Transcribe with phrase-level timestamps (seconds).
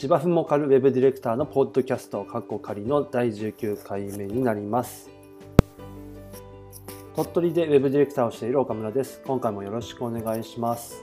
[0.00, 5.10] 芝生もかるウェブディレクターのポッドキャスト、カッコ仮の第19回目になります。
[7.16, 9.20] 鳥取でウェブディレクターをしている岡村です。
[9.26, 11.02] 今回もよろしくお願いします。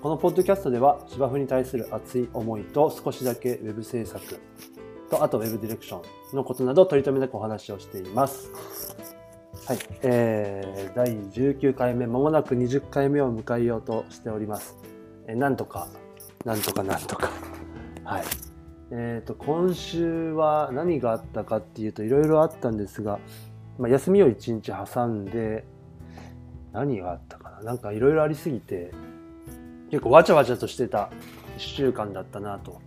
[0.00, 4.40] このポッドキャストでは芝生に対する熱い思いと少しだけウェブ制作
[5.10, 8.50] とあとウェブディレクションのことなど取り留めなくお話をしています。
[9.66, 14.78] はい、えー、第19回目、まもなく20回目を迎えようとしております。
[15.26, 15.88] えー、なんとか、
[16.46, 17.59] なんとかなんとか。
[18.10, 18.24] はい。
[18.90, 23.20] えっ、ー、と、今週は何があったかっていうといろいろあったんですが、
[23.78, 25.64] まあ、休みを1日挟んで、
[26.72, 27.62] 何があったかな？
[27.62, 28.90] なんかいろいろありすぎて、
[29.92, 31.10] 結構わちゃわちゃとしてた
[31.56, 32.80] 1週間だったなと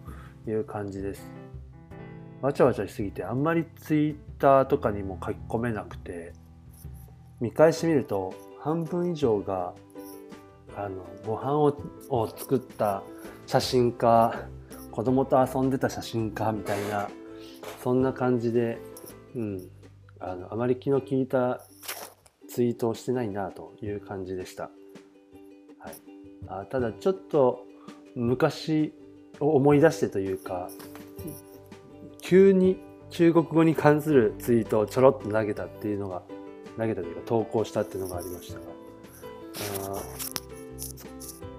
[0.45, 1.31] いう感じです。
[2.41, 6.33] わちゃわちゃしすぎてあんまりツイッターとかにも書き込めなくて
[7.39, 9.73] 見返してみると半分以上が
[10.75, 11.77] あのご飯を
[12.09, 13.03] を作った
[13.47, 14.49] 写真か
[14.93, 17.09] 子供と遊んでた写真かみたいな
[17.83, 18.77] そんな感じで、
[19.35, 19.61] うん、
[20.19, 21.65] あのあまり気の利いた
[22.47, 24.69] ツイートをしてないなという感じでした。
[25.79, 25.95] はい、
[26.47, 27.65] あただちょっと
[28.13, 28.93] 昔
[29.39, 30.69] を思い出してというか
[32.21, 32.77] 急に
[33.09, 36.21] 中国語に関するツイートをちょろっと投げたっていうのが
[36.77, 38.65] 投げたというか投稿したっていうのがありましたが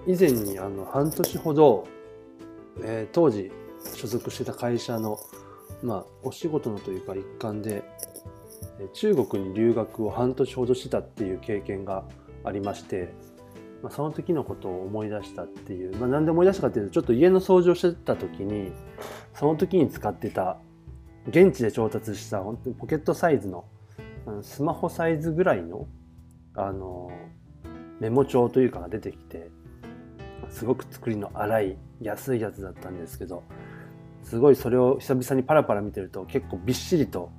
[0.07, 1.87] 以前にあの半年ほど、
[2.81, 3.51] えー、当時
[3.95, 5.19] 所属してた会社の、
[5.83, 7.83] まあ、お仕事のというか一環で
[8.93, 12.03] 中国に留学を半年ほどしてたっていう経験が
[12.43, 13.13] ありまして、
[13.81, 18.71] まあ、その時のことを思い出したっていう、まあ、なんで思い出したかっていうとちょっと家の掃除をしてた時に
[19.33, 20.57] その時に使ってた
[21.27, 23.65] 現地で調達した本当にポケットサイズの
[24.41, 25.87] スマホサイズぐらいの
[26.55, 27.11] あの
[27.99, 29.49] メモ帳というかが出てきて
[30.49, 33.43] すごく作りの荒い安いやつだったんですけど
[34.23, 37.31] すごいそれを久々にパラパラ見てると結構びっしりと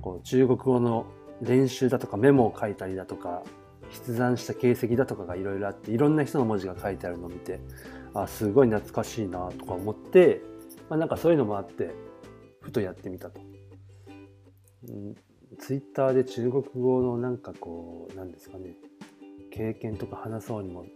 [0.00, 1.06] こう中国語の
[1.40, 3.42] 練習だとかメモを書いたりだとか
[3.90, 7.60] 筆談した形跡だとかがいろいろあっていろんな人の文字が書いてあるのを見て
[8.14, 10.42] あすごい懐かしいなとか思って、
[10.88, 11.90] まあ、なんかそういうのもあって
[12.60, 13.40] ふとやってみたと。
[14.88, 15.14] うん
[15.58, 18.74] ツイッターで中国語のなんかこうなんですかね
[19.50, 20.86] 経験とか話そうにも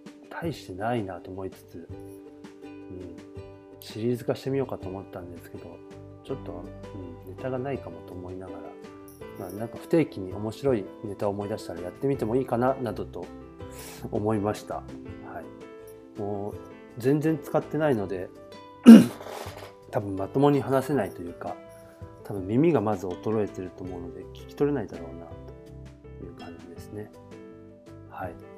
[0.43, 1.89] 大してないなと思いつつ、
[2.65, 3.17] うん、
[3.81, 5.65] シリーズ化してみようかと思ったんですけど
[6.25, 6.65] ちょっと、
[7.27, 8.59] うん、ネタがないかもと思いながら
[9.39, 13.27] まあ、なんか不定期に面白いネタを思い出したらやってみてもいいかななどと
[14.11, 14.77] 思いました。
[14.77, 14.83] は
[16.17, 16.55] い、もう
[16.99, 18.29] 全然使ってないので
[19.91, 21.57] 多分まともに話せないというか
[22.23, 27.11] 多分耳がまず衰えてると思うので聞き取れないだろうなという感じですね。
[28.09, 28.54] はい。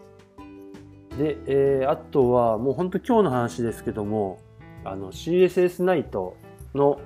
[1.19, 4.39] で、えー、あとはもう本当今日の話ですけども
[4.85, 6.37] あの CSS ナイト
[6.75, 7.01] の、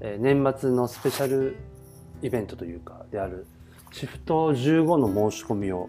[0.00, 1.56] えー、年末のスペシャル
[2.22, 3.46] イベントというかである
[3.92, 5.88] シフト15の申し込みを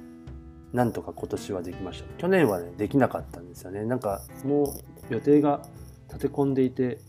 [0.73, 2.06] なんとか今年はできました。
[2.17, 3.83] 去年はねできなかったんですよね。
[3.83, 4.73] なんかも
[5.09, 5.62] う予定が
[6.07, 7.00] 立て込んでいて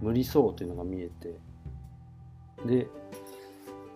[0.00, 1.38] 無理そうというのが見えて。
[2.66, 2.88] で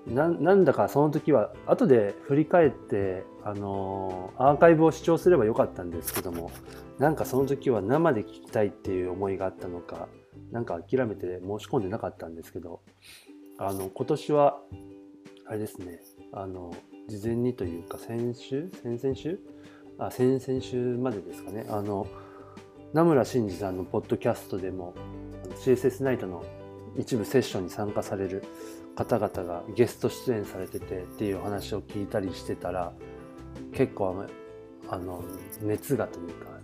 [0.06, 6.50] なんだかその時は後で振り返ってあのー、アーカイブを視聴すればよかったんですけども
[6.98, 10.08] なんかその時は生で聞きたいっていう思いがあったのか
[10.50, 12.82] なんか諦めて申し込んでなかったんですけど
[13.58, 14.58] あの今年は
[15.46, 16.00] あれですね
[16.32, 16.74] あの
[17.08, 18.70] 事前にというか先週？
[18.82, 19.38] 先々週？
[19.98, 21.66] あ先々週までですかね。
[21.68, 22.06] あの
[22.92, 24.94] 名村真司さんのポッドキャストでも
[25.56, 26.44] CSS ナイトの
[26.96, 28.44] 一部セッションに参加される
[28.96, 32.92] 方々がゲスト出演されててっていう話を聞いたりしてたら
[33.72, 34.26] 結構
[34.88, 35.24] あの
[35.62, 36.54] 熱がというか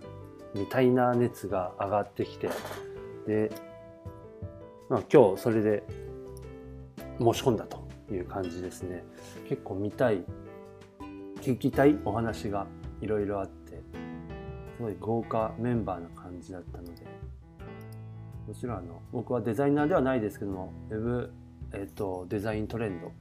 [0.53, 2.49] 似たいな熱が上がってきて
[3.27, 3.51] で、
[4.89, 5.83] まあ、今日それで
[7.19, 9.03] 申し込んだという感じですね。
[9.47, 10.23] 結構見たい
[11.41, 12.67] 聞きたいお話が
[13.01, 13.81] いろいろあって
[14.77, 16.91] すごい豪華メンバーな感じだったので
[18.47, 21.31] もちろんあの僕はデザイナーではないですけども Web、
[21.73, 23.11] えーと、デザイントレンド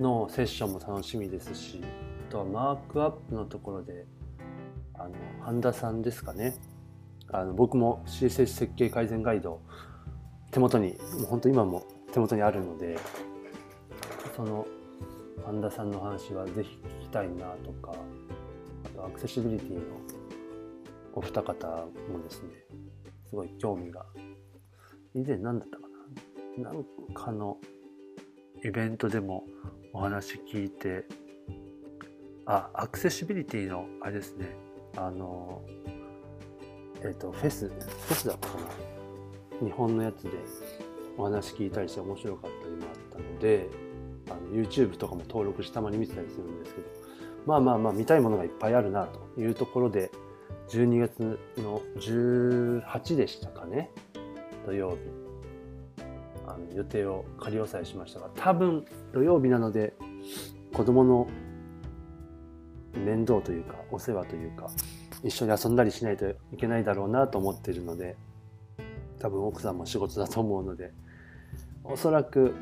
[0.00, 1.80] のセッションも楽しみですし
[2.28, 4.06] あとはマークアップのところで
[4.94, 6.54] あの半田さんですかね。
[7.28, 9.60] あの僕も CSS 設計改善ガイド
[10.50, 12.96] 手元にもう本当今も手元にあるので
[14.36, 14.66] その
[15.44, 17.92] 半田さんの話はぜひ聞きたいなとか
[18.84, 19.80] あとアクセシビリティの
[21.14, 22.50] お二方もですね
[23.28, 24.04] すごい興味が
[25.14, 25.83] 以前何だったか
[26.58, 26.84] なん
[27.14, 27.58] かの
[28.64, 29.44] イベントでも
[29.92, 31.04] お話聞いて
[32.46, 34.56] あアクセシビリティのあれですね
[34.96, 35.62] あの
[37.04, 39.66] えっ、と、フェス、フェスだったかな。
[39.66, 40.30] 日本のやつで
[41.18, 43.68] お話聞いたりして面白かったりもあったので、
[44.30, 46.86] あの YouTube とかも登録したまに見てたりするんですけど、
[47.44, 50.10] まあまあまあ見たいものがいっぱいあるなというところで、
[50.70, 53.90] 12月の18でしたかね、
[54.64, 55.23] 土曜日。
[56.74, 59.94] 予定を仮押さえしましたが、多分土曜日なので、
[60.72, 61.28] 子供の
[62.94, 64.68] 面倒というか、お世話というか、
[65.22, 68.16] 一緒に遊んだりしないといけないだろうなと思っているので、
[69.18, 70.92] 多分奥さんも仕事だと思うので、
[71.84, 72.54] おそらく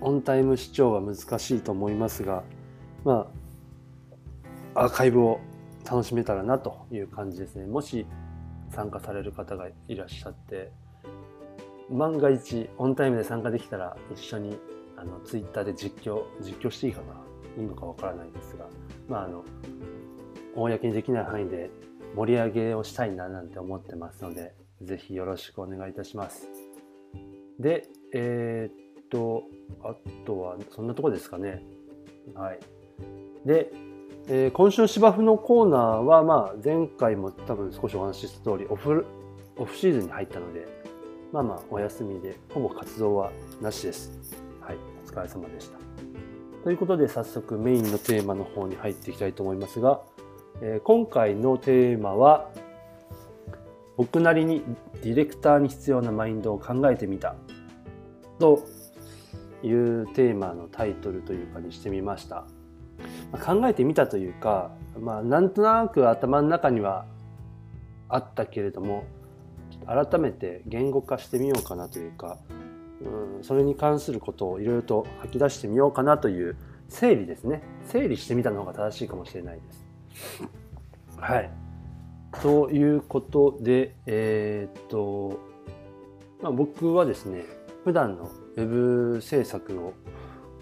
[0.00, 2.42] オンタイム視聴は難しいと思いますが、
[3.04, 3.28] ま
[4.74, 5.40] あ、アーカイブを
[5.84, 7.66] 楽しめたらなという感じですね。
[7.66, 8.06] もし
[8.70, 10.72] 参加される方がいらっしゃって、
[11.92, 14.58] 万が一オンタイムで参加できたら一緒に
[14.96, 17.14] あのツイッターで実況、実況していいかな？
[17.58, 18.66] いいのかわからないですが、
[19.08, 19.44] まああの、
[20.54, 21.70] 公にできない範囲で
[22.14, 26.48] 盛り上げをしたいななんて思ってますので、ぜひよろしくお願いいたします。
[27.58, 29.44] で、えー、っと、
[29.84, 29.94] あ
[30.24, 31.62] とはそんなとこですかね。
[32.34, 32.60] はい。
[33.44, 33.70] で、
[34.28, 39.04] えー、今週の芝生のコーナーは、まあ、前回も多分少しお話しした通り、オフ、
[39.56, 40.66] オフシーズンに入ったので、
[41.32, 43.32] まあまあ、お休みで、ほぼ活動は
[43.62, 44.12] なしです。
[44.60, 44.76] はい、
[45.06, 45.78] お疲れ様でした。
[46.62, 50.02] ということで、早速メインのテーマの方に入っていきたいと思いますが、
[50.60, 52.50] えー、今回のテーマは、
[53.96, 54.62] 僕なりに
[55.02, 57.34] ディレクターに必要なマインドを考えてみた
[58.38, 58.62] と
[59.62, 62.44] いうテーマのタイトルというかにしてみました。
[63.32, 64.70] まあ考えてみたというか、
[65.00, 67.06] まあ、なんとなく頭の中には
[68.08, 69.04] あったけれども
[69.86, 72.38] 改めて言語化してみようかなというか、
[73.00, 76.56] うん、それに関することをいろいろと吐き出してみようかなという
[76.88, 79.86] 整理ですね整理してみたのが正しいかもしれないです。
[81.16, 81.50] はい。
[82.40, 85.38] ということで、えー、っと、
[86.40, 87.44] まあ、僕はですね
[87.84, 88.66] 普段のウェ
[89.14, 89.92] ブ制作を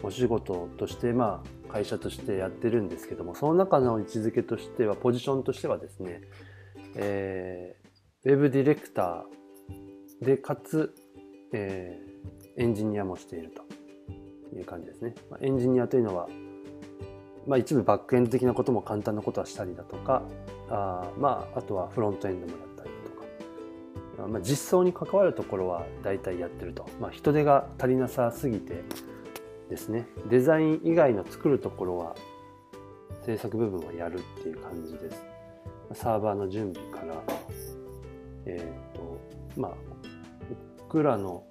[0.03, 6.23] お仕事として、まあ、会社としてやってるんですけどもその中の位置づけとしてはポジションとしてはですね、
[6.97, 7.80] えー、
[8.23, 10.95] ウェブディレクターでかつ、
[11.55, 13.65] えー、エンジニアもしていると
[14.55, 15.15] いう感じですね。
[15.31, 16.29] まあ、エンジニアというのは、
[17.47, 20.23] まあ、一部バックエンド的なことも簡単なことはしたりだとか
[20.69, 22.91] あ,、まあ、あとはフロントエンドもやったり
[24.17, 28.85] とか、まあ、実装に関わるところは大体やってると、まあ、人手が足りなさすぎて
[29.71, 30.07] ですね。
[30.29, 32.15] デザイン以外の作るところは
[33.25, 35.25] 制作部分はやるっていう感じです。
[35.95, 37.40] サーバーの準備から
[38.47, 39.21] えっ、ー、と
[39.57, 39.75] まあ
[40.79, 41.45] 僕らの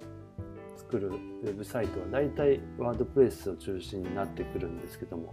[0.76, 5.32] 作るウェブサイトは大体ワードプレスを中心になってくるんですけども、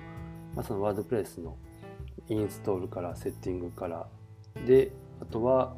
[0.55, 1.57] まあ、そのワードプレスの
[2.29, 4.07] インストールからセッティングから
[4.65, 5.75] であとは、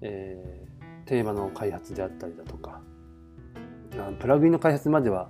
[0.00, 2.80] えー、テーマの開発であったりだとか
[4.18, 5.28] プラグインの開発までは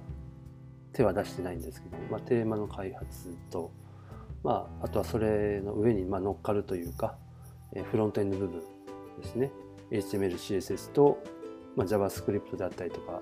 [0.92, 3.72] 手は出してないんですけど、まあ、テーマの開発と、
[4.44, 7.16] まあ、あとはそれの上にま乗っかるというか、
[7.74, 8.62] えフロントエンド部分
[9.20, 9.50] ですね
[9.90, 11.22] HTML、CSS と、
[11.76, 13.20] まあ、JavaScript であったりとか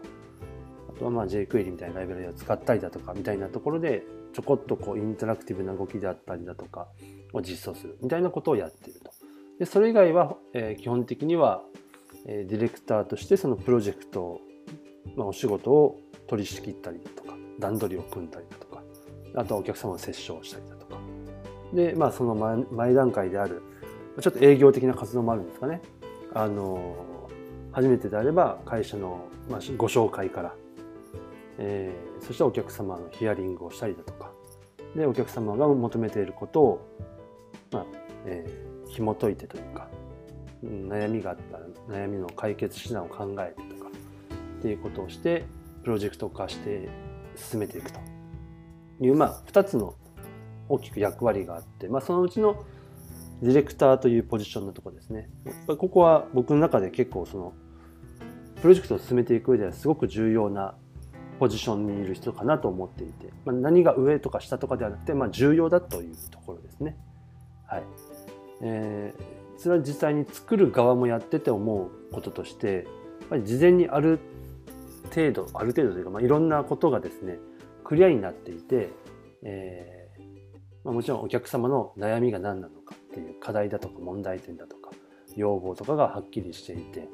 [0.89, 6.89] あとはまあ jQuery みたいなライブラリを使ったりだとかみたいなところでちょこっとこうインタラクティブな動きであったりだとか
[7.33, 9.11] を実装するみたいなことをやっていると。
[9.59, 11.63] でそれ以外は、えー、基本的には、
[12.27, 14.41] えー、ディレクターとしてそのプロジェクト、
[15.17, 18.83] まあ、お仕事を取り仕切ったりだとか段取りを組んだりだとか
[19.35, 20.97] あとはお客様の接触をしたりだとか
[21.75, 23.63] でまあその前前段階である
[24.21, 25.81] ちょっと営業的な活動もあるんですかね。
[26.33, 26.97] あの
[27.73, 30.55] 初めてであれば会社の、まあ、ご紹介から、
[31.59, 34.31] えー、そしてお客様のヒアリングをしたりだとか。
[34.95, 36.89] でお客様が求めていることを、
[37.71, 37.87] まあ
[38.27, 39.89] えー、紐解いてというか
[40.65, 43.91] 悩みがあったら悩みの解決手段を考えてとか
[44.59, 45.45] っていうことをして
[45.85, 46.89] プロジェクト化して
[47.37, 48.01] 進めていくと
[49.01, 49.95] いう、まあ、2つの
[50.69, 52.65] 大きく役割があって、まあ、そのうちの
[53.43, 55.31] ディレクターというポジションのとこですね。
[55.67, 57.55] ここは僕の中で結構その
[58.61, 60.75] プロジェクトを進めていく上ではすごく重要な
[61.39, 66.99] ポジションにいる人かなと思っていて、まあ、何が上とか下とかではなくて、まあ、重要だというところですね。
[67.67, 67.83] はい。
[68.63, 72.85] えー、それは実際に作る側もやってて思うこととして、やっ
[73.31, 74.19] ぱり事前にある
[75.15, 77.39] 程度ある程度というか、まあ、いろんなことがですね
[77.85, 78.91] クリアになっていて、
[79.43, 82.80] えーまあ、もちろんお客様の悩みが何なの
[83.11, 84.91] っていう課題だとか問題点だとか
[85.37, 87.09] 要望とかがはっきりしていて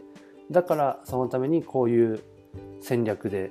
[0.51, 2.23] だからそのためにこういう
[2.81, 3.51] 戦略で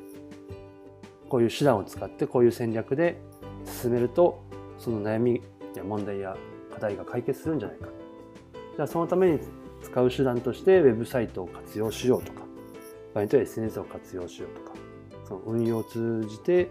[1.30, 3.20] こういう手段を使ってこういう戦略で
[3.66, 4.44] 進めると
[4.78, 5.42] その悩み
[5.76, 6.38] や問題や
[6.74, 7.88] 課題が解決するんじゃないか。
[8.76, 9.40] じゃあそのために
[9.82, 12.42] 使う手段としてウェブサイトを活用しようとか
[13.14, 14.74] 場合によっては SNS を活用しようとか
[15.26, 16.70] その運用を通じて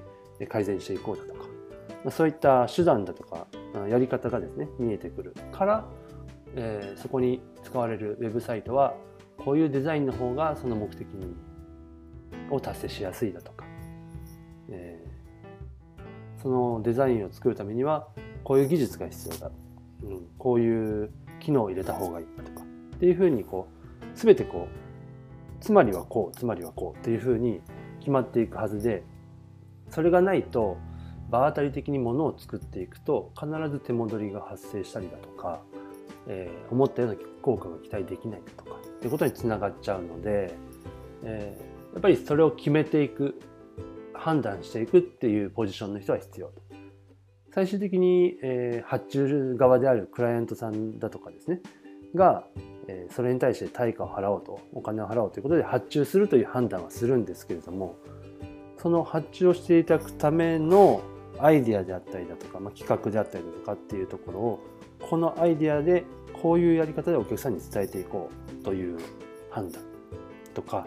[0.49, 3.47] 改善していこうだとか、そういった手段だとか
[3.89, 5.85] やり方がですね見えてくるから、
[6.55, 8.95] えー、そこに使われるウェブサイトは
[9.39, 11.35] こういうデザインの方がその目的に
[12.51, 13.65] を達成しやすいだとか、
[14.71, 18.09] えー、そのデザインを作るためには
[18.45, 19.51] こういう技術が必要だ、
[20.03, 22.65] うん、こういう機能を入れた方がいいとか。
[22.95, 27.61] っていうふうにこう全てこうつまりはこうつまりはこうっていうふうに
[27.99, 29.03] 決まっていくはずで
[29.91, 30.77] それがないと
[31.35, 35.61] 場当たり的にものを作っていくと必ず手戻りが発生したりだとか、
[36.29, 40.55] えー、思ったような効果が期待できないだとかっていうことにつながっちゃうので、
[41.25, 43.41] えー、やっぱりそれを決めていく
[44.13, 46.63] 判断していくっていうポジションの人は必要と。
[47.53, 51.61] 最終的に、えー、発注側であるクライアントさんだとかですね
[52.15, 52.45] が、
[52.89, 57.95] えー、それに対して対価を払おうとお金を払おうということで発注するという判断はするんですけれども
[58.83, 61.03] その発注をしていただくための
[61.39, 64.61] アイディアであったりだとか、まあ、企画であったりだとかっていうところを
[65.01, 68.99] このアイデアでこういうやり方でお客さんに伝えていこうという
[69.51, 69.83] 判断
[70.55, 70.87] とか、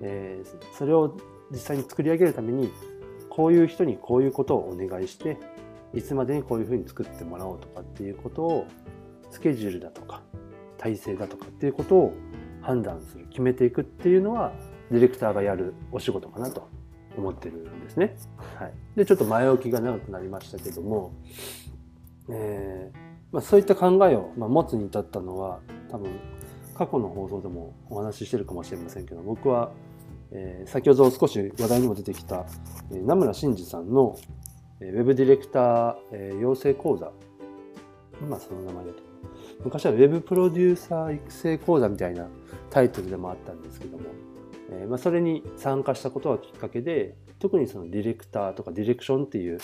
[0.00, 1.16] えー、それを
[1.50, 2.70] 実際に作り上げるために
[3.28, 5.38] こういう人にこういうことをお願いして
[5.92, 8.66] いつまでにこういうふうに作ってもらおうとかっていうことを
[9.30, 10.22] スケジュールだとか
[10.78, 12.14] 体制だとかっていうことを
[12.62, 14.52] 判断する決めていくっていうのは
[14.90, 16.68] ディレクターがやるお仕事かなと。
[17.16, 18.16] 思ってるんですね。
[18.58, 21.12] はい、でちょっと前置きが長くなりましたけども、
[22.28, 22.98] えー
[23.32, 26.10] まあ、そういった考えを、まあ、持つに至ったのは多分
[26.74, 29.72] 過去の放送でもお話ししてるかもしれませんけど僕は、
[30.32, 32.46] えー、先ほど少し話題にも出てきた、
[32.90, 34.16] えー、名村真司さんの
[34.80, 37.12] ウェブディレクター、えー、養成講座。
[38.20, 39.02] 今その名前だと。
[39.64, 42.28] 昔はウェブプロデューサー育成講座みたいな
[42.70, 44.04] タイトルでもあったんですけども、
[44.70, 49.58] えー、まあ、それに参加したことがきっかけで、特にそのディレクターとかディレクションっていう、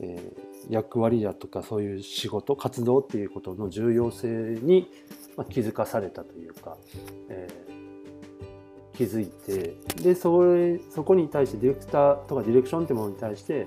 [0.00, 4.88] えー、役割だとかそういう仕事、活動っていうことの重要性に、
[5.36, 6.76] まあ、気づかされたというか、
[7.28, 13.66] えー、気づいて、で、それ、そこに対してディレクターとかディレクションってものに対して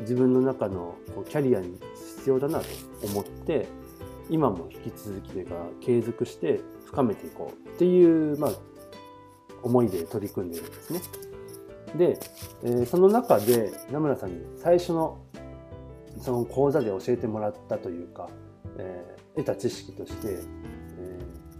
[0.00, 0.96] 自分の中の
[1.28, 1.78] キャリアに
[2.16, 2.66] 必要だなと
[3.06, 3.66] 思って
[4.30, 8.52] 今も引き続きというか継続して深めていこうっていう、まあ、
[9.62, 11.00] 思いで取り組んでいるんですね。
[11.96, 12.20] で、
[12.62, 15.18] えー、その中で名村さんに最初の
[16.20, 18.28] その講座で教えてもらったというか、
[18.76, 20.42] えー、得た知識として、え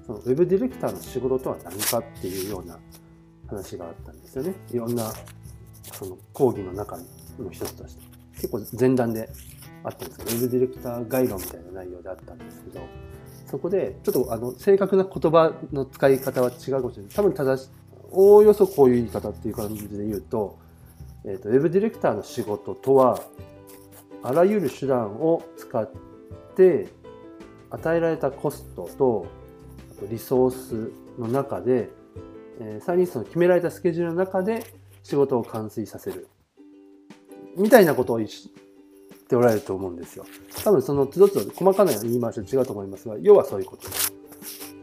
[0.02, 2.78] ー、そのウェブディレクターの仕事とは何かっていうような
[3.48, 4.54] 話があったんですよね。
[4.72, 5.12] いろんな
[5.92, 8.18] その講義の中の一つとして。
[8.38, 9.28] 結構前段で
[9.82, 12.80] あったんですけど、ウェブディレクター概論みたいな内容であったんですけど、
[13.46, 17.12] そこで、ちょっとあの、正確な言葉の使い方は違うかもしれない。
[17.12, 17.70] 多分正し、
[18.10, 20.58] おおよそこういう言い方っていう感じで言うと、
[21.24, 23.20] え、ー、と、ウェブディレクターの仕事とは、
[24.22, 25.90] あらゆる手段を使っ
[26.56, 26.88] て、
[27.70, 29.26] 与えられたコストと、
[30.10, 31.90] リソースの中で、
[32.60, 34.64] えー、さらにその決められたスケジュールの中で
[35.02, 36.28] 仕事を完遂させる。
[37.56, 38.30] みたいなことを言っ
[39.28, 40.24] ておられると思うんですよ。
[40.64, 43.88] 多分その都度都度細かな言い回しは違うと思いますが、要はそういうこと。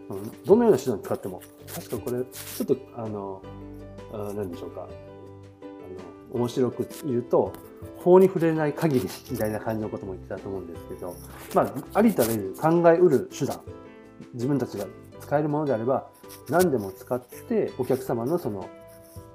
[0.09, 1.41] うん、どのような手段を使っても、
[1.75, 3.41] 確かこれ、ちょっと、あの、
[4.13, 4.83] あ何でしょうか。
[4.83, 7.53] あの、面白く言うと、
[7.97, 11.15] 法に触れない限りみたいな感じのことも言ってたと思うんですけど、
[11.53, 13.59] まあ、ありとあらゆる考えうる手段、
[14.33, 14.85] 自分たちが
[15.19, 16.07] 使えるものであれば、
[16.49, 18.69] 何でも使ってお客様のその、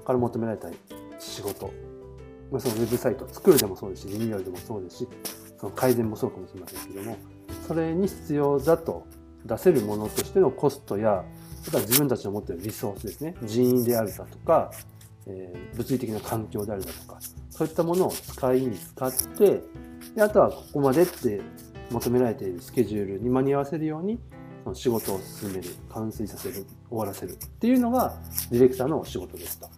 [0.04, 0.68] から求められた
[1.18, 1.70] 仕事
[2.50, 5.08] まあ、そのウェブサイト作るでもそうですし、リニューアルでもそうですし、
[5.58, 7.16] その改善もそうかもしれませんけども、
[7.66, 9.06] それに必要だと
[9.46, 11.24] 出せるものとしてのコストや、
[11.66, 14.70] あとは自分たちの持っているリソースですね、人員であるだとか、
[15.26, 17.18] えー、物理的な環境であるだとか、
[17.50, 19.62] そういったものを使いに使って、
[20.14, 21.40] であとはここまでって
[21.90, 24.18] 求められているスケジュールに間に合わせるように、
[24.64, 28.18] その仕事を進める、完遂させる、終わらせるっていうのが
[28.50, 29.68] ディレクターのお仕事ですと。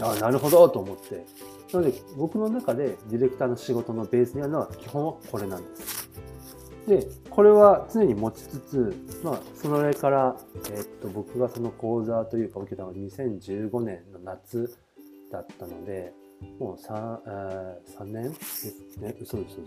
[0.00, 1.26] ああ、なるほどと思って、
[1.72, 5.99] なので僕の中でディレクターの仕事のベースにあるのは基本はこれなんです。
[6.90, 10.36] で、これは常に持ちつつ、まあ、それから、
[10.72, 14.76] えっと、僕がその講座というか受けたのは2015年の夏
[15.30, 16.12] だったので、
[16.58, 18.32] もう 3, え3年？
[18.32, 19.16] ですね。
[19.20, 19.62] 嘘嘘嘘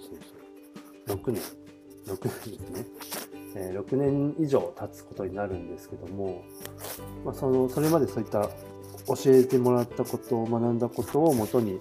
[1.07, 1.15] 嘘。
[1.15, 1.41] 6年。
[2.07, 2.85] 6年ですね。
[3.55, 6.43] えー、6年以上経つことになるんですけども、
[7.23, 8.49] まあ、その、それまでそういった
[9.07, 11.79] 教えてもらったことを学んだことをもとに、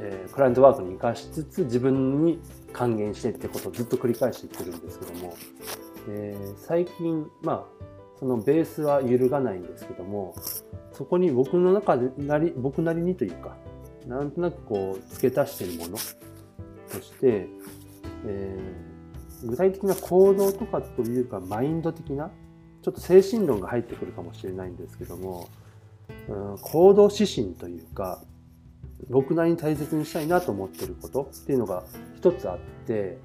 [0.00, 2.40] えー、クライアントワークに生かしつつ自分に
[2.78, 5.36] 還元してってことをずっと繰り返していってるんですけども、
[6.08, 7.84] えー、最近まあ
[8.20, 10.36] そのベースは揺るがないんですけども
[10.92, 13.56] そこに僕の中でなり僕なりにというか
[14.06, 17.48] なんとなくこう付け足してるものとして、
[18.26, 22.30] えー、具体的な行動とかというかマインド的な
[22.82, 25.48] ちょっと精神論が入ってくるかもしれないんですけども、
[26.28, 28.22] うん、行動指針というか
[29.10, 31.84] 僕なりに大切にしたいなと思ってることっていうのが
[32.16, 33.18] 一つあって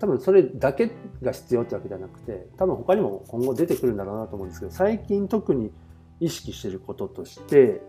[0.00, 0.90] 多分それだけ
[1.22, 5.72] が必要ってわけではなくて多分他にも今後出てくるんだろうなと思うんですけど最近特に
[6.20, 7.80] 意識してることとして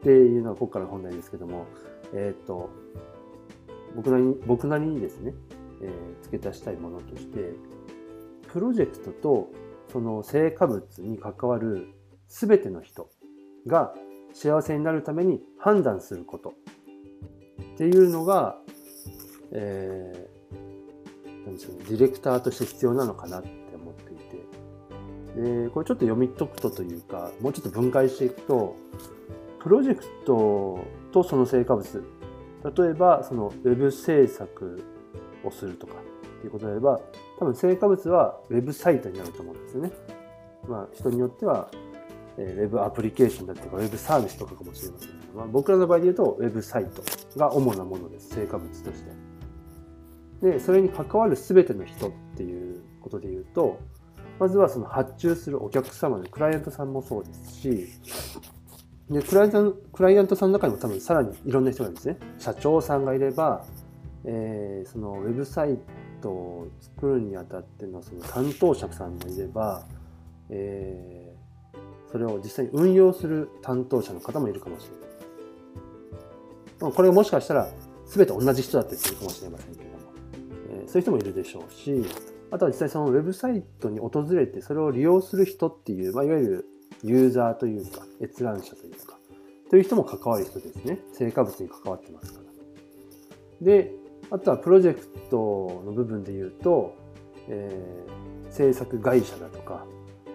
[0.00, 1.66] っていうのはここから本題ですけども
[2.12, 2.70] えっ、ー、と
[3.96, 5.32] 僕なりに僕なりにですね、
[5.82, 7.52] えー、付け足したいものとして
[8.52, 9.48] プロジェクトと
[9.92, 11.88] その成果物に関わる
[12.28, 13.08] 全ての人
[13.66, 13.94] が
[14.38, 16.54] 幸せになるために判断すること。
[17.74, 18.56] っていうのが、
[19.50, 28.76] えー、なんでしょうね、ディレクターとして必要なのかなって思っていて、でこれちょっと読み解くとというか、もうちょっと分解していくと、
[29.60, 34.84] プロジェクトとその成果物、例えばそのウェブ制作
[35.44, 35.94] をするとか。
[36.38, 37.00] っていうことであれば、
[37.40, 39.90] 多分成果物はウェブサイトになると思うんですよね。
[40.68, 41.68] まあ人によっては
[42.38, 47.02] えウェブアプリケーションだとか、ウェブサービスとかかもしれませんけど、まあ、僕らの場合で言うと、ウェブサイト
[47.36, 49.02] が主なものです、成果物とし
[50.40, 50.50] て。
[50.52, 53.80] で、それに関わる全ての人っていうことで言うと、
[54.38, 57.88] まずはその発注するお客様のクライアントさんもそうですし、
[59.10, 62.18] でクライアントクライアントさんの中にも多分さらにいろんな人がいるんですね。
[62.38, 63.64] 社長さんがいれば、
[64.24, 65.78] えー、そのウェブサイ
[66.20, 69.82] トを作るにあたってのその担当者さんもいれば、
[70.50, 71.27] えー
[72.10, 76.92] それを実際に運用する担当者の方もいるかもしれない。
[76.92, 77.68] これがもしかしたら
[78.06, 79.96] 全て同じ人だったりするかもしれませんけども、
[80.70, 82.04] え、そういう人もいるでしょうし、
[82.50, 86.66] あとは実際そのウェブサイトに訪れてそれを利用する人っていう、まあ、いわゆる
[87.02, 89.18] ユーザーというか閲覧者というか、
[89.70, 91.00] という人も関わる人ですね。
[91.12, 92.46] 成果物に関わってますから。
[93.60, 93.92] で、
[94.30, 96.94] あとはプロジェクトの部分で言うと、
[97.48, 99.84] えー、制作会社だとか、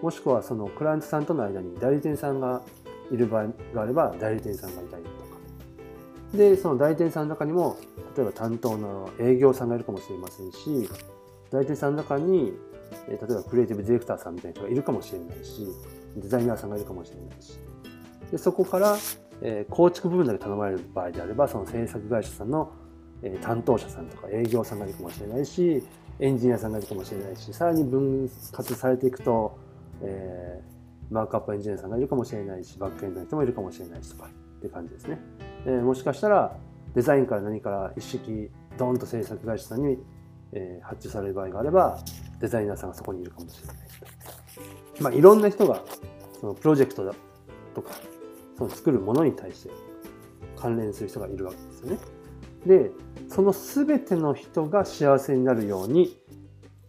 [0.04, 2.60] もしくはそのクライアントさんとの間に代理店さんが
[3.10, 5.14] いる場合があれば代理店さんがいたりとか。
[6.36, 7.78] でその代理店さんの中にも
[8.14, 10.90] 例えば担当の営業さんがいるかもしれませんし
[11.50, 12.52] 代理店さんの中に
[13.08, 15.66] 例えばクリエイティブディレクターさんみたいな人がいるかもしれないし
[16.16, 17.58] デザイナーさんがいるかもしれないし。
[18.30, 18.98] でそこから、
[19.40, 22.70] え構築部分だけ頼まれる場合であればその制作会社さんの、
[23.22, 25.82] え担当者さんとか営業さんがいるかもしれないし
[26.18, 29.63] エンジニアさんがいるかもしれないしさらに分割されていくと
[30.04, 35.18] えー、マークアップエンジニアさんがいるかもしれないし、バックエンドの人もいるかもしれないしとかって感じですね。
[35.66, 36.56] えー、もしかしたら
[36.94, 39.98] デザインから何から一式ドーンと制作会社さんに、
[40.52, 41.98] えー、発注される場合があれば、
[42.40, 43.76] デザイナーさんがそこにいるかもしれない
[44.96, 45.02] と。
[45.02, 45.82] まあ、いろんな人が
[46.40, 47.14] そのプロジェクトだ
[47.74, 47.92] とか、
[48.56, 49.70] その作るものに対して
[50.56, 51.98] 関連する人がいるわけですよね。
[52.66, 52.90] で、
[53.28, 56.20] その全ての人が幸せになるように、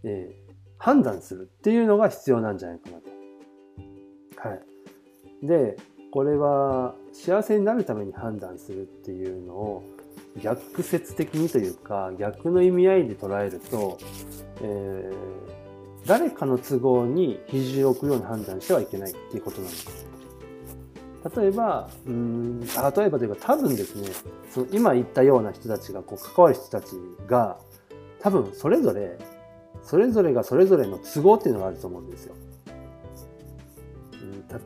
[0.03, 0.44] えー、
[0.85, 2.97] 判断するっていうのが必要なんじゃないかな
[4.41, 4.49] と。
[4.49, 4.55] は
[5.41, 5.47] い。
[5.47, 5.77] で、
[6.11, 9.83] これは幸せになるために判断するっていうのを
[10.43, 13.97] 逆説的にというか逆の意味合いで捉えると、
[14.61, 20.05] えー、誰かの都合に肘を置くような判断してはいけないっていうことなんです。
[21.35, 22.69] 例えば、うん、例え
[23.09, 24.07] ばというか多分ですね、
[24.51, 26.91] その今言ったような人たちがこう関わる人たち
[27.25, 27.57] が
[28.19, 29.17] 多分それぞれ
[29.85, 32.35] それぞれがそれぞれの都合っていうのがあると思うんですよ。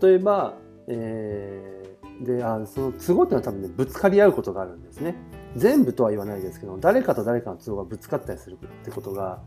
[0.02, 0.54] 例えば、
[0.88, 5.16] えー、であその都合っていうのは多分ねぶつかり合うことがあるんですね。
[5.56, 9.42] 全部とは言わないですけど誰かと誰かの都合がぶつかったりするってことが、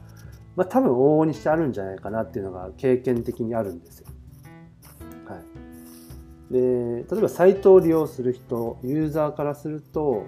[0.56, 4.08] まあ、多分往々にしてあるんじゃないかなっていうのが経験的にあるんですよ。
[5.26, 5.38] は
[6.50, 6.60] い、で
[7.10, 10.26] 例えばサイトを利用する人ユーザーからすると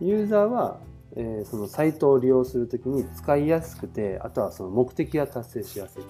[0.00, 0.78] ユーザーは
[1.16, 6.02] えー、そのサイトを利用するときに使いやすくて、あとはその目的が達成しやすい。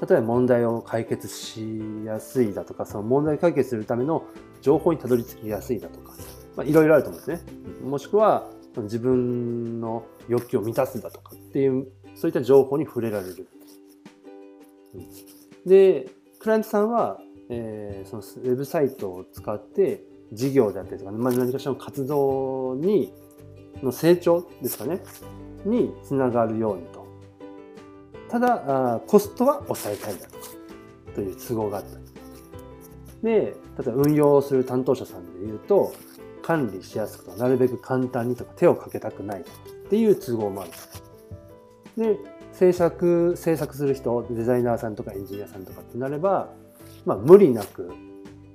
[0.00, 4.24] 例えば問題を解決しやすいだとか、その問題解決するための
[4.62, 6.12] 情報にたどり着きやすいだとか、
[6.56, 7.52] まあ、いろいろあると思うんですね。
[7.82, 13.48] もしくは、自分の欲求を満たすだとかっていう、そういった情報に触れられる。
[15.66, 23.12] で、クライアントさんは、えー、そのウェブサイトを使って事業であったりとか、まあ、何かしらの活動に
[23.82, 25.00] の成長ですかね、
[25.64, 27.06] につながるようにと。
[28.28, 31.98] ただ、コストは抑えたいんだと、という都合があった。
[33.22, 35.92] で、例えば運用する担当者さんで言うと、
[36.42, 39.44] 管理しやすくとなるべく簡単にとか手をかけたくないっ
[39.90, 40.70] ていう都合もある。
[41.96, 42.18] で、
[42.58, 46.48] 制作制作する人デザイナーさんとかエンジニアさんとかってなれば、
[47.06, 47.92] まあ、無理なく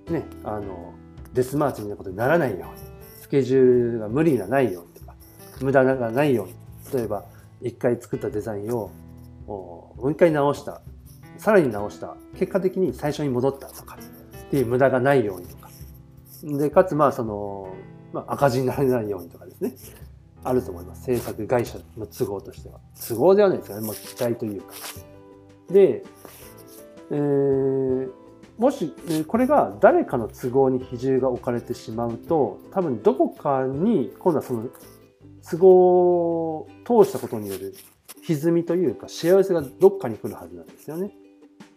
[0.10, 0.94] ねあの
[1.34, 2.66] デスマーチみたいなことにならないように
[3.22, 4.93] スケジュールが無理がないように
[5.64, 6.54] 無駄がないように。
[6.94, 7.26] 例えば
[7.62, 8.92] 一回作ったデザインを
[9.48, 10.82] もう一回直した。
[11.38, 12.16] さらに直した。
[12.38, 13.98] 結果的に最初に戻ったとか。
[13.98, 15.70] っていう無駄がないようにとか。
[16.44, 17.74] でかつまあその、
[18.12, 19.76] まあ、赤字にならないようにとかですね。
[20.44, 21.04] あると思います。
[21.04, 22.80] 制作会社の都合としては。
[23.08, 24.74] 都合ではないですよね、まあ、期待というか。
[25.72, 26.04] で、
[27.12, 28.12] えー、
[28.58, 28.94] もし
[29.28, 34.70] これが誰かの都合に比重が置かれてしまうと多分どこかに今度はその
[35.50, 37.74] 都合を通したことによる
[38.24, 41.12] 歪みというか幸せがどっかに来るはずなんですよね。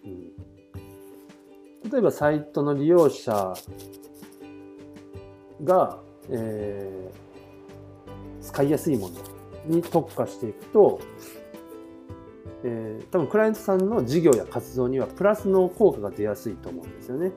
[0.05, 3.55] うん、例えばサイトの利用者
[5.65, 5.99] が、
[6.31, 9.17] えー、使いやすいもの
[9.67, 11.01] に特化していくと、
[12.63, 17.33] えー、多分クライアントさんの事業や活動にはプラスの効果が出やすいと思うんですよね。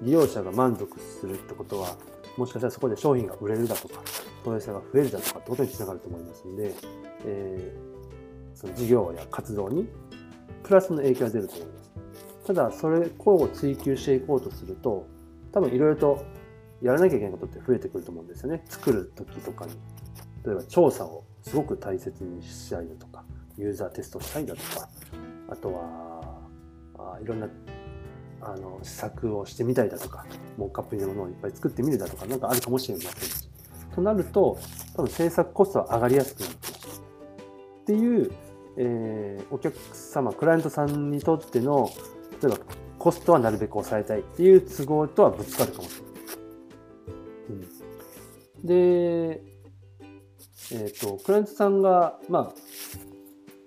[0.00, 1.96] 利用者が満足するってことは
[2.36, 4.02] もしかしたらそこで商品が売れるだとか
[4.44, 6.74] 問い合わせが増えるだとかってことにつながると思いますので、
[7.24, 9.88] えー、その事業や活動に
[10.62, 11.90] プラスの影響が出ると思います。
[12.46, 15.06] ただそれを追求していこうとすると
[15.52, 16.24] 多分いろいろと
[16.82, 18.62] やらなきゃいけないことって増えてくると思うんですよね。
[18.66, 19.72] 作る時とかに。
[20.44, 23.24] 例えば調査をすごく大切にしたいだとか、
[23.58, 24.88] ユーザーテストしたいだとか、
[25.48, 26.40] あとは、
[26.96, 27.48] あいろんな
[28.40, 30.26] あの試作をしてみたいだとか、
[30.56, 33.48] モックアップのものをいっぱい作ってみるだとか、なんかあるかもしれませんし。
[33.94, 34.58] となると、
[34.96, 37.02] 多分制作コストは上がりやすくなってます。
[37.82, 38.32] っていう、
[38.76, 41.90] えー、お客様、クライアントさんにとっての、
[42.42, 42.58] 例えば
[42.98, 46.10] コストはなるべく抑えたいっていう都合とはぶつかるかもしれない。
[47.50, 47.80] うん
[48.64, 49.42] で、
[50.72, 52.54] えっ、ー、と、クライアントさんが、まあ、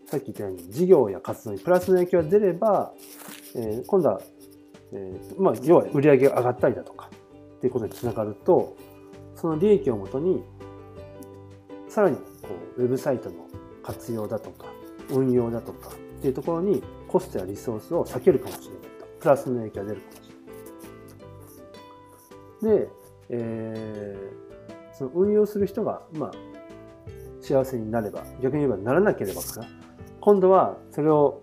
[0.07, 2.93] さっき言ったように事業や活動にプラスの影響が出れば、
[3.55, 4.21] えー、今度は、
[4.93, 7.09] えー、まあ、要は売り上げが上がったりだとか
[7.57, 8.75] っていうことにつながると、
[9.35, 10.43] その利益をもとに、
[11.87, 12.23] さらにこ
[12.77, 13.35] うウェブサイトの
[13.81, 14.67] 活用だとか、
[15.09, 19.05] 運用だとかっていうところにコストやリソースを避けるかもしれないと。
[19.19, 20.19] プラスの影響が出るかもし
[22.61, 22.79] れない。
[22.79, 22.89] で、
[23.29, 26.31] えー、その運用する人が、まあ、
[27.41, 29.61] 幸せになれば逆に言えばならなければか
[30.21, 31.41] 今度はそれを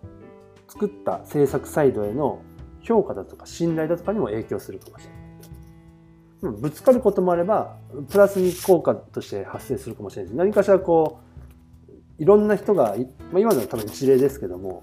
[0.66, 2.42] 作った制作サイドへの
[2.82, 5.20] 評価だとか信頼だとかにも影響するかもしれない。
[6.42, 7.76] ぶつかることもあれば
[8.08, 11.20] プラスに効果として発生するかもしれないし何かしらこ
[12.18, 12.96] ういろんな人が、
[13.30, 14.82] まあ、今のは多分一例ですけども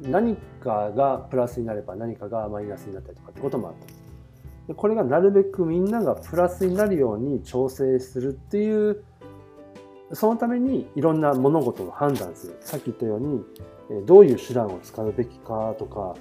[0.00, 3.86] 何かがプラスになれば何かがマイナスになったりとかってこともあった
[4.68, 9.02] でこれがなるべくみんながプラスになるように調整するっていう
[10.12, 16.14] そのためにいろんな物事を判断するさっき言ったようにどういう手段を使うべきかとか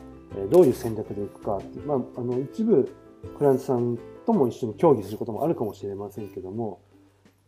[0.52, 2.90] どういう戦略でいくかってまあ、あの一部
[3.38, 6.82] クライアントさんとも一緒に協議することもあるかもしれませんけども、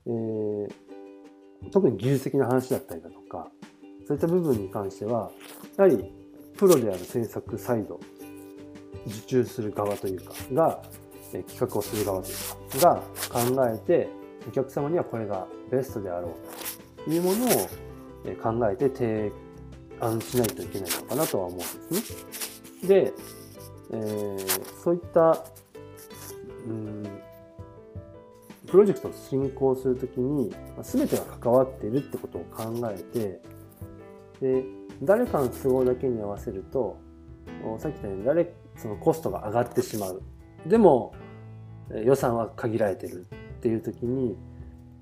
[0.06, 0.70] えー、
[1.72, 3.50] 特に技術的な話だったりだとか
[4.08, 5.32] そういった部分に関しては
[5.78, 6.04] やはり
[6.58, 8.00] プロである制作サイド
[9.08, 10.82] 受注する側というかが、
[11.34, 14.10] え企画をする側というかが考えて
[14.48, 16.36] お客様にはこれがベストであろ
[17.00, 17.50] うというものを
[18.42, 19.32] 考えて提
[20.00, 21.66] 案しないといけないのかなとは思うんで
[22.02, 22.51] すね。
[22.84, 23.14] で、
[23.92, 25.44] えー、そういった、
[26.68, 27.04] うん、
[28.68, 33.42] プロジェクトを進行するときに全てが関わっているってことを考えて
[34.40, 34.64] で
[35.04, 36.98] 誰かの都合だけに合わせると
[37.80, 40.22] さっき言ったように誰そのコストが上がってしまう。
[40.66, 41.14] でも
[42.04, 44.38] 予算は限られてるっていう時に、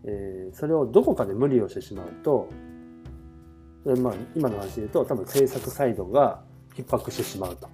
[0.03, 2.49] えー、それをどこかで無理をしてしまうと、
[3.85, 6.43] まあ、今の話で言うと多分制作サイドが
[6.83, 7.69] 逼迫してしまうと。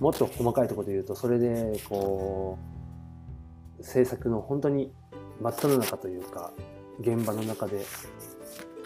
[0.00, 2.58] もっと細かいところで言うとそれでこ
[3.80, 4.92] う制作の本当に
[5.40, 6.52] 真っ只中というか
[7.00, 7.84] 現場の中で、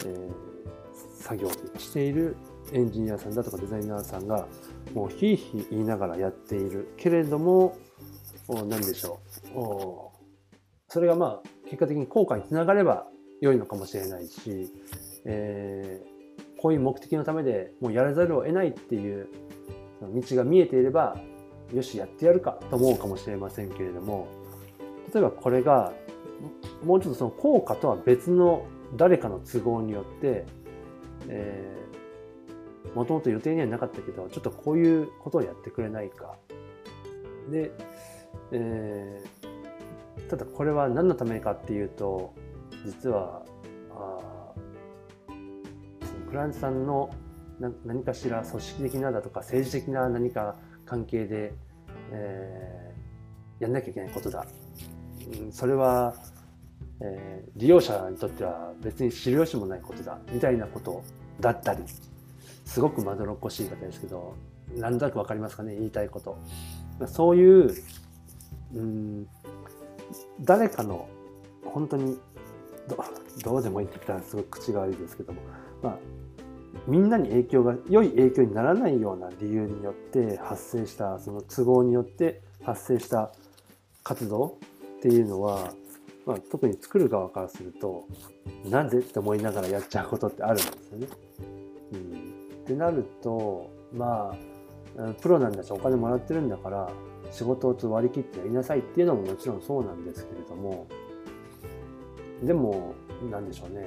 [0.05, 2.35] えー、作業している
[2.71, 4.47] エンジニアさんだとかデザイナーさんが
[4.93, 7.77] もうひいひい言いながらやっているけれども
[8.47, 9.19] 何でしょ
[9.55, 10.19] う
[10.87, 13.07] それがまあ結果的に効果につながれば
[13.41, 14.71] 良いのかもしれないし、
[15.25, 16.01] え、
[16.61, 19.27] こういう目的のためでもうやらざるを得ないっていう
[20.01, 21.17] 道が見えていれば
[21.73, 24.27] よしやってやるかと思うかもしれませんけれども
[25.13, 25.93] 例えばこれが
[26.83, 30.45] もうちょっとその効果とは別の誰かの都合によって、
[32.95, 36.35] もともと予定にはなかったけど、ちょっとこういうことをやってくれないか。
[37.51, 37.71] で、
[38.51, 42.33] えー、ただこれは何のためかっていうと、
[42.85, 43.43] 実は、
[43.91, 44.38] あ
[46.29, 47.09] クライアントさんの
[47.85, 51.53] 何かしら組織的なだとか政治的な何か関係で、
[52.11, 54.45] えー、やんなきゃいけないことだ、
[55.43, 56.15] うん、それは、
[57.01, 61.03] えー、利用者にとっては別に知る由もないことだみたいなこと
[61.39, 61.83] だったり
[62.63, 64.35] すごくまどろっこしい言い方ですけど
[64.75, 66.37] 何となく分かりますかね言いたいこと。
[67.07, 67.73] そういう
[68.75, 69.27] うん
[70.41, 71.07] 誰かの
[71.63, 72.17] 本当に
[73.43, 75.41] どうでもいいって言ったらすごく口が悪いですけども、
[75.81, 75.97] まあ、
[76.87, 83.31] みんなに影響が良い影響にならないような理由によって発生したその都合によって発生した
[84.03, 84.57] 活動
[84.97, 85.73] っていうのは、
[86.25, 88.05] まあ、特に作る側からすると
[88.65, 91.07] なぜって思いながらやっちゃうことってあるんですよね。
[91.93, 91.99] うん、
[92.63, 94.35] ってなるとま
[94.97, 96.91] あプロなんだしお金もらってるんだから
[97.31, 100.87] 仕事を割り切ってやりなさいっていうのももちろんそうなんですけれども。
[102.43, 102.95] でも
[103.29, 103.85] 何でしょうね、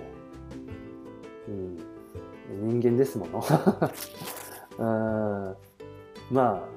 [1.48, 1.78] うん、
[2.48, 3.44] 人間ですもの。
[4.78, 6.34] うん。
[6.34, 6.68] まあ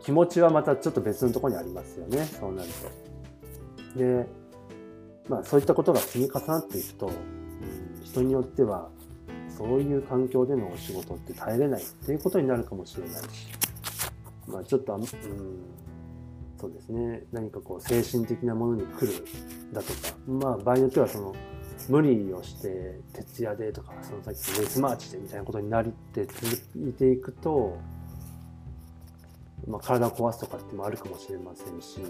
[0.00, 2.24] 気持ちはまたちょっと別のとこにありますよね。
[2.24, 2.68] そうなる
[3.94, 3.98] と。
[3.98, 4.26] で
[5.28, 7.12] まあそういったことが積み重なっていくと、うん、
[8.04, 8.88] 人によっては
[9.56, 13.48] そういう環境でのお仕事って耐えれないっていうことになるかもしれないし。
[14.46, 15.04] まあちょっとうん
[16.58, 17.24] そうですね。
[17.30, 19.24] 何かこう精神的なものに来る
[19.72, 20.16] だとか。
[20.26, 21.34] まあ場合によってはその
[21.88, 27.78] 無理をして徹夜でとかそのさっきのレスマーチでみたいなことになりって続いていくと、
[29.66, 32.00] まあ、体を壊すとかってもあるかもしれませんし、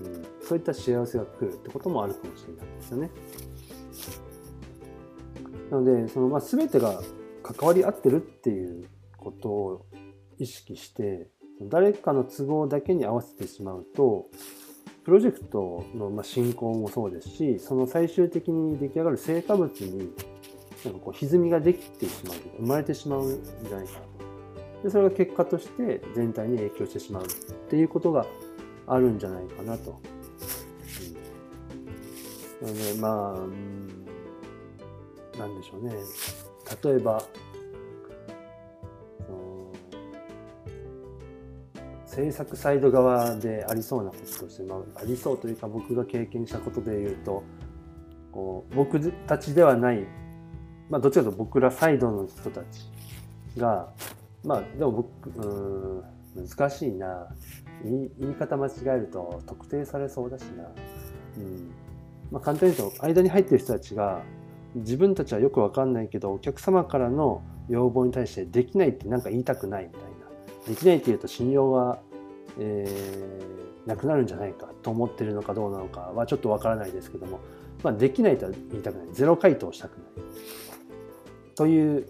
[0.00, 3.10] うん、そういった幸せが来るってこともあるかもしれないですよね。
[5.70, 7.02] なのでその、まあ、全てが
[7.42, 9.86] 関わり合ってるっていうことを
[10.38, 11.28] 意識して
[11.62, 14.28] 誰かの都合だけに合わせてしまうと
[15.04, 20.10] プロジェクトの進行もそうですしその最終的に出来上がる成果物に
[20.84, 24.24] なんかこう歪みができてしまう生まれてしまうんじゃないかと。
[24.82, 27.26] でそれが結果として全体に影響してしまうっ
[27.70, 28.26] ていうことが
[28.86, 30.00] あるんじゃないかなと。
[32.62, 33.88] うん、なのでまあ、うん、
[35.38, 35.94] なんでしょうね。
[36.82, 37.22] 例えば
[42.14, 47.42] 制作サイド側でありそうなこととして、まあ、ありそうというか僕が経験したことで言うと
[48.32, 50.06] こう僕たちではない、
[50.90, 52.90] まあ、どちらかというと僕らサイドの人たち
[53.58, 53.88] が
[54.44, 56.04] まあでも僕うん
[56.36, 57.28] 難しいな。
[57.84, 60.64] 言い言い方間違えると特定されそうだしな、
[61.38, 61.70] うん。
[62.30, 64.22] まあ、簡単に言うと間に入ってる人たちが
[64.74, 70.13] 自分たちはよく分かんないけどお客様からの要望に対してできないって何か言いたくないみたいな。
[70.66, 71.98] できないっていうと信用は、
[72.58, 77.40] えー、なくなるんじゃないかと思ってるのかどうなのかはちょっとわからないですけども、
[77.82, 79.06] まあ、できないとは言いたくない。
[79.12, 80.10] ゼロ回答したくない。
[81.54, 82.08] という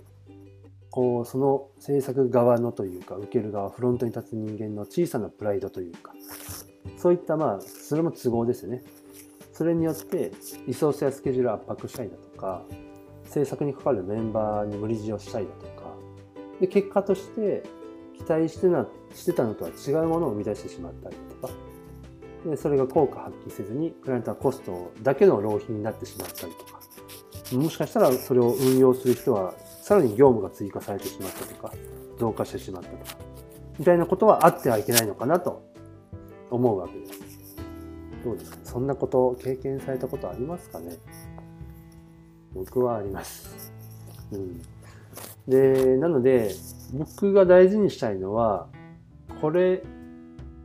[0.90, 6.12] こうその制作側のというか受ける側フロントに立つ人間の小さなプライドというか
[6.96, 8.82] そういったまあそれも都合ですね。
[9.52, 10.32] それによって
[10.66, 12.62] リソースやスケジュールを圧迫したりだとか
[13.24, 15.94] 制作にかかるメンバーに無理強いをしたりだとか
[16.60, 17.62] で結果として
[18.16, 21.52] 期待してなしてたのとは違うものを生み出してしまったりとか。
[22.46, 26.80] でそれが効果発揮せずにクライアントはコストだけの浪費になってしまったりとか。
[27.52, 31.72] もしかしたらそれを運用する人はさらに業務が追加されてしまったとか
[32.18, 33.18] 増加してしまったとか。
[33.78, 35.62] みたいなことはあってはいけないのかなと
[36.50, 37.20] 思うわけです。
[38.24, 38.58] どうですか？
[38.62, 40.96] そんなことを経験されたことありますかね？
[42.54, 43.72] 僕はあります。
[44.32, 44.62] うん、
[45.48, 46.54] で、なので、
[46.94, 48.68] 僕が大事にしたいのは
[49.40, 49.82] これ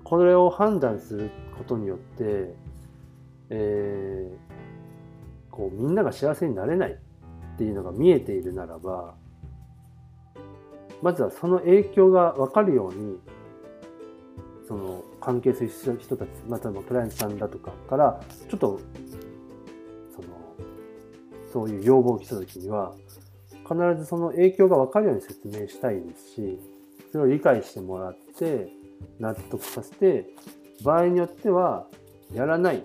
[0.03, 2.53] これを判断することによって、
[3.49, 9.15] えー、こうみんなが幸せになれないっていうのが見えているならば
[11.01, 13.17] まずはその影響が分かるように
[14.67, 18.79] その関係する人たちまたクライアントさんだとかからちょっと
[20.15, 20.27] その
[21.51, 22.93] そういう要望を来た時には
[23.69, 26.59] 必ずその影響が分かるように説明したいですし
[27.11, 28.69] それを理解してもらって
[29.19, 30.25] 納得させて
[30.83, 31.85] 場合によっては
[32.33, 32.81] やらない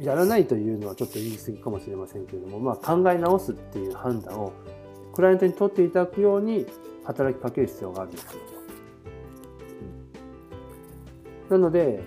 [0.00, 4.52] やらないというのはちょっと言い過ぎかもしれませんけれども、まあ、考え直すっていう判断を
[5.14, 6.66] クライアントに取っていただくように
[7.04, 8.40] 働きかける必要があるんですよ。
[11.50, 12.00] なので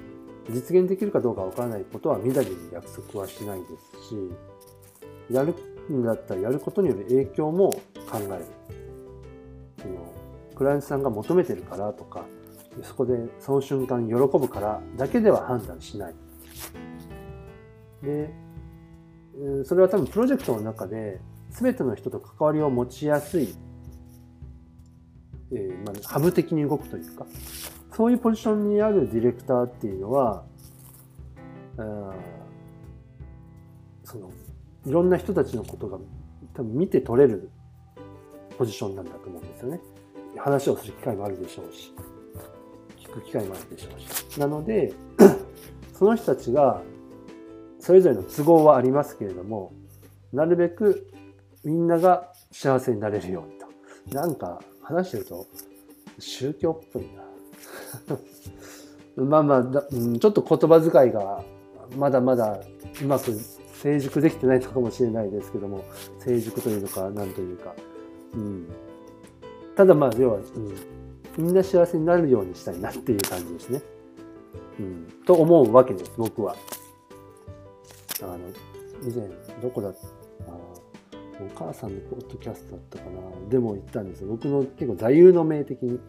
[0.50, 3.66] 実現できるかどうかわからないことはみだりに約束はしないで
[4.02, 4.32] すし
[5.30, 5.54] やる
[5.92, 7.74] んだったらやることによる影響も
[8.14, 8.46] 考える。
[9.82, 10.14] その
[10.56, 12.26] クライアントさんが求めてるからとか
[12.84, 16.16] そこでその瞬間喜ぶからだけでは判断しない。
[18.04, 18.32] で
[19.66, 23.56] それは多分プロジェクトの中で全ての人と関わりを持ちやすい、
[25.52, 27.26] えーまあ、ハブ的に動くというか
[27.96, 30.44] そういうポジションにあるディレクターっていうのは
[31.78, 32.14] あ、
[34.04, 34.30] その
[34.86, 35.98] いろんな人たちのことが
[36.54, 37.50] 多分見て取れる
[38.58, 39.82] ポジションなんだと思うんですよね。
[40.38, 41.94] 話をする機会もあるでしょうし、
[43.00, 44.40] 聞く機会もあるでしょうし。
[44.40, 44.94] なので、
[45.98, 46.82] その人たちが、
[47.80, 49.74] それぞれの都合はありますけれども、
[50.32, 51.12] なるべく
[51.64, 54.18] みんなが幸せになれるようにと。
[54.18, 55.48] なんか話してると
[56.20, 57.24] 宗教っぽいな。
[59.24, 61.44] まあまあだ、うん、ちょっと言葉遣いが
[61.98, 62.60] まだまだ
[63.02, 63.32] うまく
[63.74, 65.84] 成熟できてないのかもしれないですけども
[66.20, 67.76] 成熟というのか何というか、
[68.36, 68.68] うん、
[69.76, 73.82] ただまあ要は、うん、みんな幸せになるようにしたいなっていう感じですね。
[74.80, 76.56] うん、と思うわけです僕は。
[78.22, 78.38] あの
[79.06, 79.28] 以前
[79.62, 80.54] どこだった
[81.44, 83.50] お母さんのポッドキャストだったかな。
[83.50, 86.00] でも言ったんです僕の結構座右の銘的に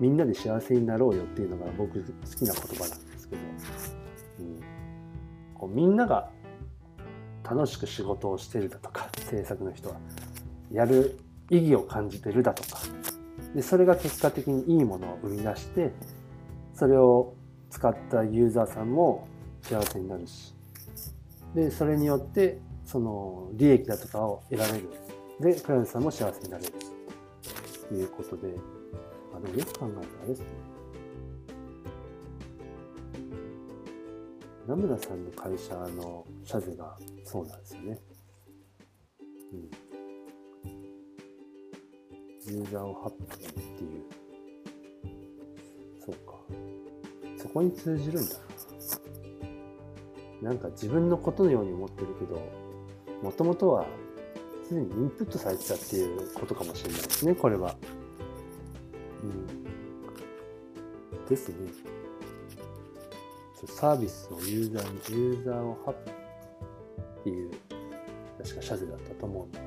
[0.00, 3.42] みんなで幸せになろうよっていうのが僕好きな言葉なんですけど、
[4.40, 4.60] うん、
[5.54, 6.30] こうみんなが
[7.48, 9.96] 楽しく仕事をしてるだとか制作の人は
[10.72, 11.18] やる
[11.58, 12.80] 意義を感じてるだとか。
[13.54, 15.92] でそれが結果的にいいものを生み出して
[16.74, 17.34] それを
[17.70, 19.28] 使ったユーザーさんも
[19.62, 20.54] 幸せになるし。
[21.54, 24.90] でそれによってその利益だとかを得られる。
[25.40, 26.72] でクライアントさんも幸せになれる。
[27.88, 28.54] ということで。
[29.34, 30.46] あでもよく考えたらですね。
[34.66, 38.00] 名村さんの会社の社税がそうなんですよね。
[42.54, 44.04] ユーザーをハッピーっていう。
[46.04, 46.34] そうか。
[47.36, 48.34] そこに通じるんだ
[50.42, 50.50] な。
[50.50, 52.40] なんか自分のことのように思ってるけど、
[53.22, 53.86] もともとは
[54.68, 57.74] すでにインプットされてたっていうことかもしれないですね、これは。
[59.22, 59.64] うん。
[61.28, 61.54] ですね。
[63.66, 66.14] サービスをユーザーに、ユーザーをハッピー
[67.20, 67.50] っていう、
[68.42, 69.58] 確かシャゼだったと思うんで。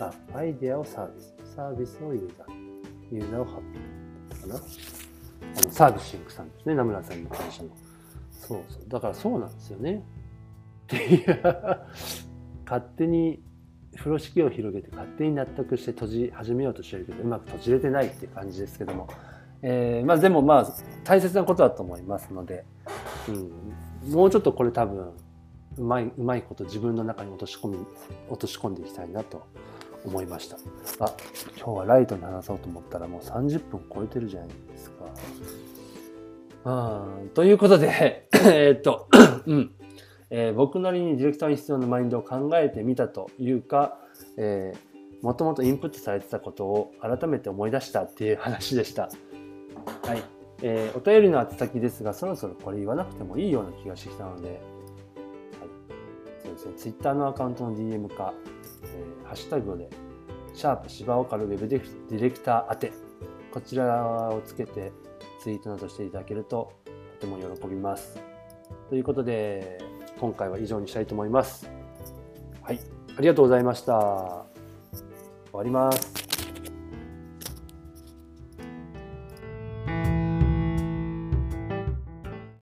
[0.00, 1.35] あ、アイデアをサービス。
[1.56, 3.14] サービスをユーザー。
[3.14, 4.54] ユーザーをハッピーかな。
[4.56, 7.70] あの、サービスシンクさんですね、名村さんの会社の。
[8.30, 8.82] そうそう。
[8.88, 9.94] だからそうなんですよね。
[9.94, 11.42] っていう、
[12.66, 13.42] 勝手に
[13.96, 19.08] 風呂敷を広げて勝手に納得して閉じ始めようとしてるけどうまく閉じれてないっていう感じですけども、
[19.62, 20.66] えー、まあでもまあ
[21.04, 22.64] 大切なことだと思いますので、
[23.28, 23.32] う
[24.08, 25.12] ん、もうちょっとこれ多分
[25.78, 27.78] うまいうまいこと自分の中に落とし込み
[28.28, 29.46] 落とし込んでいきたいなと
[30.06, 30.56] 思いました
[31.04, 31.12] あ
[31.56, 35.06] 今日はライトに話そうと思ったらもう30分超えてるじゃないですか
[36.64, 39.08] うんということで えっと
[39.46, 39.72] うん
[40.30, 43.98] えー、僕なりにディレクターに必要なマインドを考えてみたというか、
[44.36, 49.08] えー、もともとインプットされてたことを改めて思い出したっていう話でした。
[50.02, 50.22] はい。
[50.62, 54.58] えー、お便りの宛先ですが、そろそろこれ言わなくてもいいような気がしてきたので、はい。
[56.42, 58.34] そうですね、Twitter のアカウントの DM か、
[58.94, 59.88] えー、ハッシュタグで、
[60.54, 62.92] シャープ芝岡のウェブディレクター宛て、
[63.52, 64.92] こちらをつけて
[65.40, 66.72] ツイートなどしていただけると
[67.20, 68.20] とても喜びます。
[68.88, 69.78] ということで、
[70.20, 71.68] 今回は以上にしたいと思います。
[72.62, 72.80] はい。
[73.16, 73.92] ありがとうございました。
[73.92, 76.25] 終わります。